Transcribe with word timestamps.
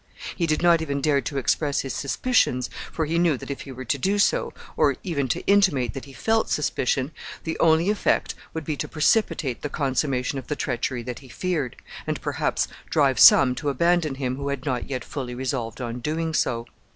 He 0.35 0.47
did 0.47 0.63
not 0.63 0.81
even 0.81 0.99
dare 0.99 1.21
to 1.21 1.37
express 1.37 1.81
his 1.81 1.93
suspicions, 1.93 2.71
for 2.91 3.05
he 3.05 3.19
knew 3.19 3.37
that 3.37 3.51
if 3.51 3.61
he 3.61 3.71
were 3.71 3.85
to 3.85 3.99
do 3.99 4.17
so, 4.17 4.51
or 4.75 4.95
even 5.03 5.27
to 5.27 5.45
intimate 5.45 5.93
that 5.93 6.05
he 6.05 6.11
felt 6.13 6.49
suspicion, 6.49 7.11
the 7.43 7.55
only 7.59 7.91
effect 7.91 8.33
would 8.51 8.63
be 8.65 8.75
to 8.77 8.87
precipitate 8.87 9.61
the 9.61 9.69
consummation 9.69 10.39
of 10.39 10.47
the 10.47 10.55
treachery 10.55 11.03
that 11.03 11.19
he 11.19 11.29
feared, 11.29 11.75
and 12.07 12.19
perhaps 12.19 12.67
drive 12.89 13.19
some 13.19 13.53
to 13.53 13.69
abandon 13.69 14.15
him 14.15 14.37
who 14.37 14.47
had 14.47 14.65
not 14.65 14.89
yet 14.89 15.05
fully 15.05 15.35
resolved 15.35 15.79
on 15.79 15.99
doing 15.99 16.33
so. 16.33 16.65